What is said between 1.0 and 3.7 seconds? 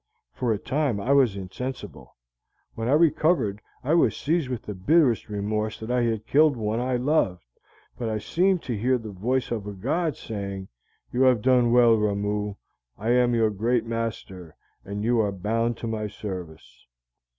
was insensible. When I recovered